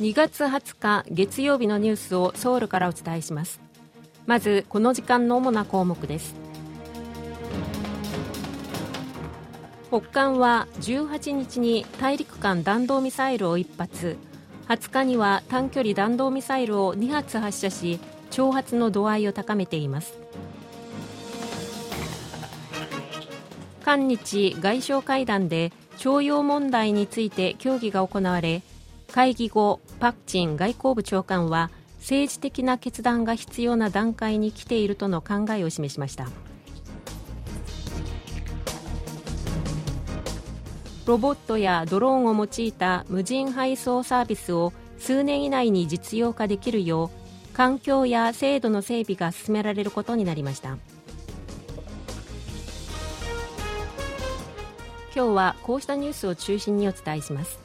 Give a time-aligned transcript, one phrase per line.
[0.00, 3.60] 2月20日月曜日のニュースをソウルからお伝えします。
[4.26, 6.34] まずこの時間の主な項目です。
[9.90, 14.16] 北韓は18日に大陸間弾道ミサイルを1発。
[14.66, 18.00] 20日には短距離弾道ミサイルを2発発射し
[18.32, 20.18] 挑発の度合いを高めています。
[23.84, 28.62] 韓日外相会談で徴用問題について協議が行われ
[29.14, 36.28] 会議後パク・チン外交部長官は政治的な決断が必要な段階に来ているとの考えを示しました。
[41.06, 47.10] ロボットやドローンを用いた無人配送サービスを数年以内に実用化できるよ
[47.50, 50.76] う環境や制度の整備が進められることになりました。
[55.16, 57.63] 今日はこうしたニュースを中心にお伝えします。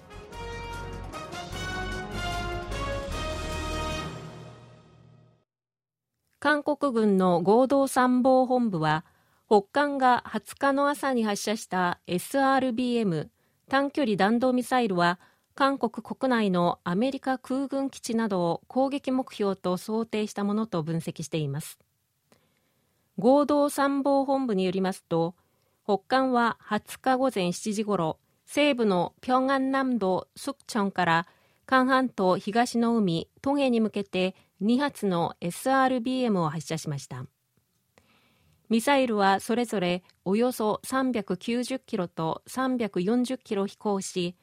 [6.40, 9.04] 韓国軍の合同参謀本部は
[9.48, 13.28] 北韓が20日の朝に発射した SRBM
[13.68, 15.20] 短距離弾道ミサイルは
[15.54, 21.78] 韓国国内のアメリカ空軍基地などを攻撃目標と想定したものと分析しています。
[23.18, 25.36] 合同参謀本部によりますと
[25.84, 31.28] 北韓は20日午前7時ごろ西部の平安南道スクチョンから
[31.66, 37.26] 韓半島東の海トゲに向けて2発の SRBM を発射しました。
[38.70, 44.36] ミサイルはそれぞれおよそ390キロと340キロ飛行し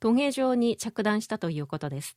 [0.00, 2.16] トゲ状に着弾したということです。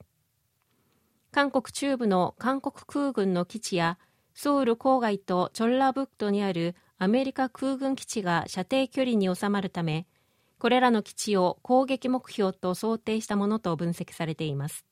[1.31, 3.99] 韓国中部の韓国空軍の基地や
[4.33, 10.07] ソウル郊外とチョンラブックトにあるアメリカ空軍基地が射程距離に収まるため
[10.59, 14.85] これらの基地を攻撃目標と想定したものと分析されています。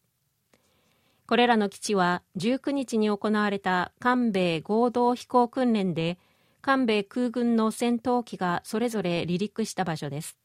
[1.27, 6.19] これらの基地は19日に行われた韓米合同飛行訓練で
[6.61, 10.37] 韓米空軍の戦闘機がそれぞれ離陸した場所です。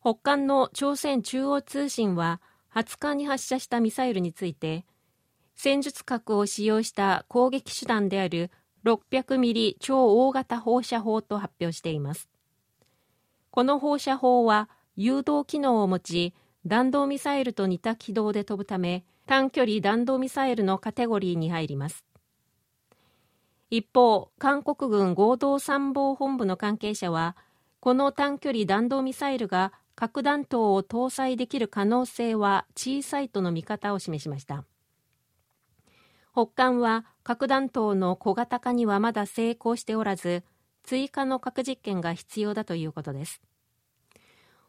[0.00, 2.40] 北韓の朝鮮中央通信は
[2.74, 4.84] 20日に発射したミサイルについて
[5.54, 8.50] 戦術核を使用した攻撃手段である
[8.84, 12.28] 600ミリ超大型放射砲と発表しています。
[13.50, 16.34] この放射砲は誘導機能を持ち
[16.66, 22.04] 弾道ミサイルと似た軌道で飛ぶため短距離弾道ミサイルのカテゴリーに入ります。
[23.70, 27.36] 一方韓国軍合同参謀本部の関係者は
[27.80, 34.64] この短距離弾道ミサイルが核弾頭を搭載できる可能性は小さいとの見方を示しました。
[36.32, 40.44] 北韓は核弾頭の小型化にはまだ成功しておらず
[40.82, 43.40] 追加の核実験が必要だということです。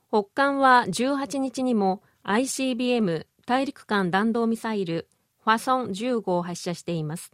[0.09, 5.07] 北韓は18日にも ICBM 大陸間弾道ミサイル
[5.43, 7.31] ファソン15を発射しています。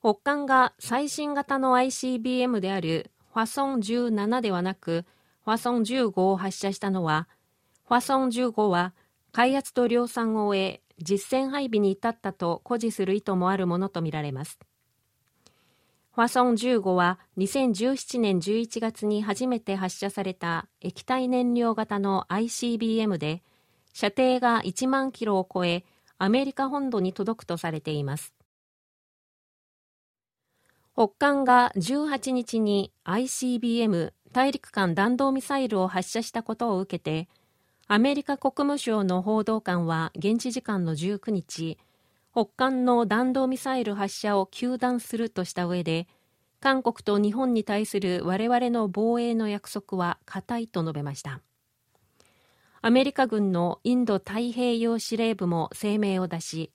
[0.00, 5.04] 北韓が最新型の ICBM であるファソン17ではなく
[5.44, 7.26] ファソン15を発射したのは
[7.88, 8.94] ファソン15は
[9.32, 14.60] 開発と量産を終え実戦配備に至ったと誇示する意図もあるものとみられます。
[16.14, 23.42] ファソン15は2017年11月に初めて発射された液体燃料型の ICBM で
[23.94, 25.84] 射程が1万キロを超え
[26.18, 28.34] アメリカ本土に届くとされています。
[30.94, 37.28] 北韓が18日に ICBM 大陸間弾道ミサイルを発射したことを受けて
[37.88, 41.78] アメリカ国務省の報道官は現地時間の19日
[42.32, 46.06] 北韓の弾道ミサイル発射を糾弾するとした上で
[46.60, 51.40] 韓国と日本に対する我々の防衛の約束は固いと述べました。
[52.86, 56.70] アメリカ軍のインド太平洋司令部も声明を出し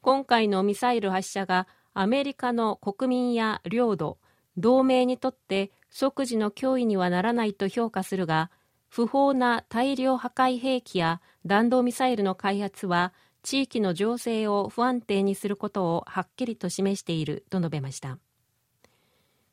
[0.00, 4.18] 今回のミサイル発射がアメリカの国民や領土
[4.56, 8.50] 同盟にとって即時の脅威にはならないと評価するが
[8.88, 13.12] 不法な大量破壊兵器や弾道ミサイルの開発は
[13.44, 18.18] 地域の情勢を不安定にすることをはっきりと示していると述べました。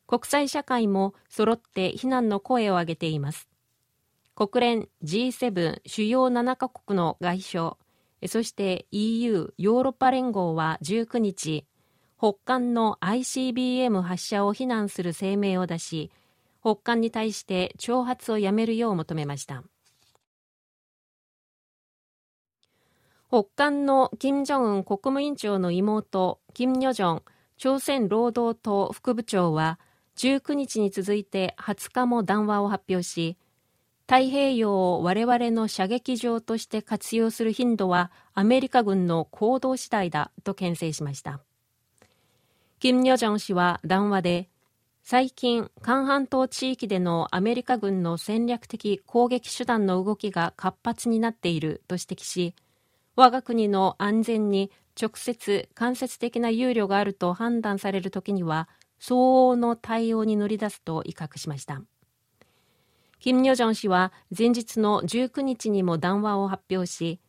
[0.08, 3.49] 国際社会も揃って非難の声を上げています。
[4.40, 7.76] 国連 G7 主要7カ国の外相
[8.26, 11.66] そして EU ヨーロッパ連合は19日
[12.16, 16.10] 北韓の ICBM 発射を非難する声明を出し
[16.62, 19.62] 北韓に対して挑発をやめるよう求めました。
[23.28, 27.22] 北韓の金正恩国務委員長の妹金与正
[27.58, 29.78] 朝鮮労働党副部長は
[30.16, 33.36] 19日に続いて20日も談話を発表し
[34.10, 41.38] 太平洋を我々の射撃場として活用する頻度はアメリカ軍の行動次第だと牽制しました。
[42.80, 44.48] 金与正氏は談話で、
[45.04, 52.56] 最近、韓半島地域でのアメリカ軍の戦略的攻撃手段の動きが活発になっていると指摘し、
[53.14, 58.68] 我が国の安全に直接間接的な憂慮があると判断されるときには、
[58.98, 61.80] 相応の対応に乗り出すと威嚇しました。
[63.20, 67.20] 金与正氏は前日の19日にも談話を発表し、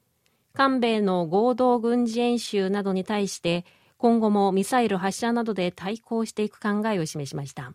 [0.53, 3.65] 韓米の合同軍事演習などに対して
[3.97, 7.73] 今後もミサイル発射などで対抗していく考えを示しました。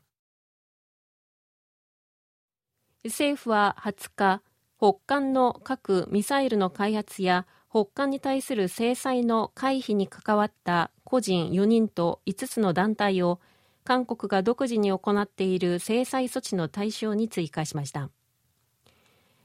[3.05, 4.43] 政府は20日、
[4.79, 13.41] 北韓の核・ミサイルの開発や北韓に対する制裁の回避に関わった個人4人と5つの団体を
[13.87, 18.11] 韓国が独自に行っている制裁措置の対象に追加しました。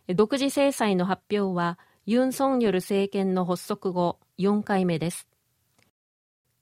[0.10, 1.78] 独自制裁の発表は
[2.08, 5.28] ユン・ソンニョル政権の発足後4回目です。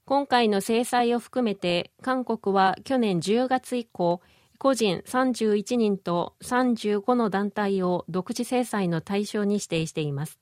[0.04, 4.20] 今回の制裁を含めて韓国は去年10月以降
[4.58, 10.38] 個人31人と35の団体を独自制裁の対象に指定しています。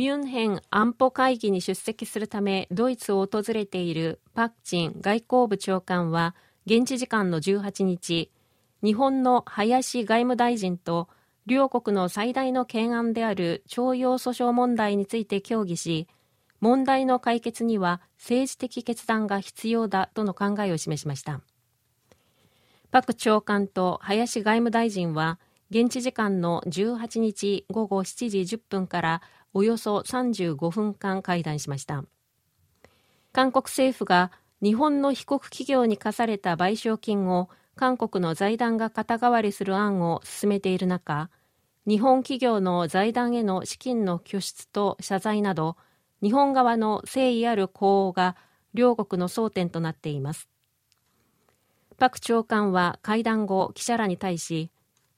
[0.00, 8.30] ミュンヘン安保会議に出席するためドイツを訪れているパク・チン外交部長官は現地時間の18日
[8.82, 11.10] 日本の林外務大臣と
[11.44, 16.08] 両国の最大の懸案である徴用訴訟問題について協議し
[16.60, 21.42] 問題の解決には政治的決断が必要だとの考えを示しました。
[22.90, 25.38] パク長官と林外務大臣は
[25.70, 29.22] 現地時間の18日午後7時10分から
[29.54, 32.04] およそ35分間会談しました。
[33.32, 34.32] 韓国政府が
[34.62, 41.30] 日本の被告企業に課された賠償金を韓国の財団が肩代わりする案を進めている中
[41.86, 45.76] 日本企業の財団への資金の拠出と謝罪など
[46.22, 48.36] 日本側の誠意ある呼応が
[48.74, 50.48] 両国の争点となっています。
[51.96, 54.70] パク長官は会談後記者らに対し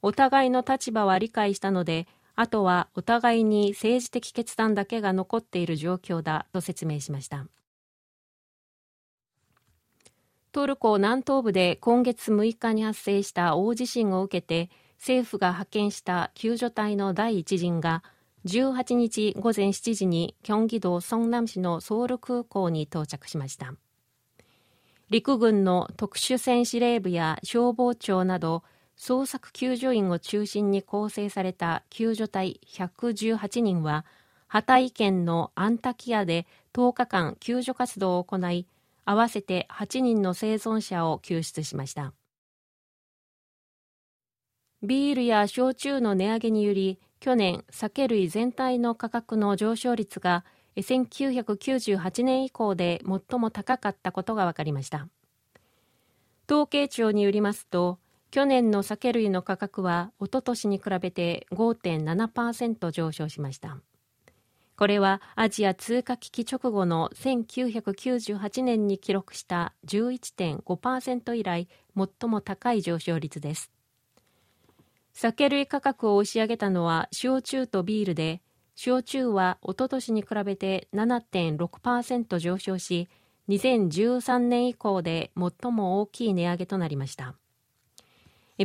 [0.02, 7.46] お互いの立場は理解したのであとはお互いに政治的決断だけが残っている状況だと説明しました。
[10.52, 18.02] トルコ南東部で今月6日に発生した大地震を受けて政府が派遣した救助隊の第1陣が
[18.44, 23.74] 18日午前7時にキョンギ道ソンナム市のソウル空港に到着しました。
[25.10, 28.62] 陸軍の特殊戦司令部や消防庁など
[28.98, 34.04] 捜索救助員を中心に構成された救助隊118人は、
[34.46, 38.66] ハタイ県のアンタキアで10日間救助活動を行い、
[39.04, 42.12] 合わせて8人の生存者を救出しました。
[44.82, 50.44] ビールや焼酎の値上げにより、去年、酒類全体の価格の上昇率が
[50.76, 55.08] 1998年以降で最も高かったことが分かりました。
[56.50, 57.98] 統計庁によりますと、
[58.32, 63.76] 去年の酒類の価格はおととしに比べて5.7%上昇しました。
[64.74, 73.70] これはアジア通貨危機直後の1998年に記録した11.5%以来最も高い上昇率です。
[75.12, 78.40] 酒類価格を押し上げたのは焼酎とビールで
[78.76, 83.10] 焼酎はおととしに比べて7.6%上昇し
[83.50, 87.34] 2013年以降で最も大きい値上げとなりました。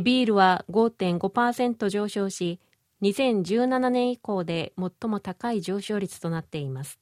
[0.00, 2.60] ビールは5.5%上昇し
[3.02, 6.98] 2017年以降で最も高い上昇率となっています。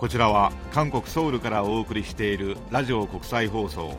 [0.00, 3.98] こちらは韓国ソウルからお送りしているラジオ国際放送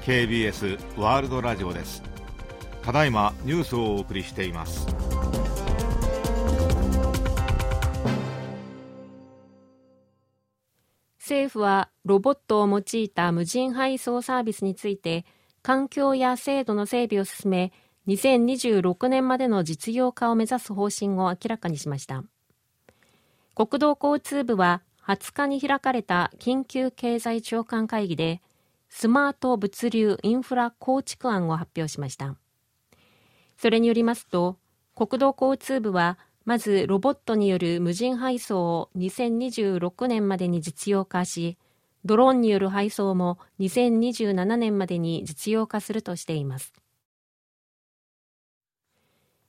[0.00, 2.02] KBS ワールドラジオです。
[2.82, 4.86] ただいまニュースをお送りしています。
[11.32, 15.24] 政府はロボットを用いた無人配送サービスについて
[15.62, 17.72] 環境や制度の整備を進め
[18.06, 22.24] 2026年までの実用化を目指す方針を明らかにしました。
[23.54, 28.42] 国土交通部は20日に開かれた緊急経済長官会議で
[28.90, 32.36] スマート物流インフラ構築案を発表しました。
[33.56, 34.58] それによりますと
[34.94, 41.56] 国土交通部はまずロボットによる無人配送を2026年までに実用化し、
[42.04, 46.72] ドローンによる配送も2027年までに実用化するとしています。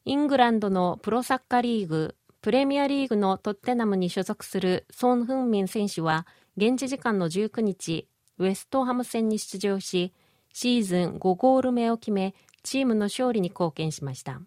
[0.06, 10.12] イングランドのプロサッカーリーグプレミアリーグのトッテナムに所属するソン・フンミン選手は現地時間の19日ウェストハム戦に出場し
[10.52, 14.42] シーズン5ゴール目を決めチームの勝利に貢献しました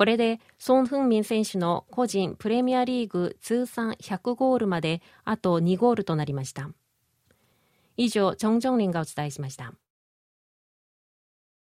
[0.00, 6.70] これでソン・フンミン選手の個人プレミアリーグ通算100ゴールまであと2ゴールとなりました。
[7.98, 9.74] 以上チョン・ジョンリンがお伝えしました。